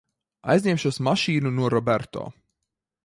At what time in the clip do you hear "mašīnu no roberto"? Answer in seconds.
1.07-2.25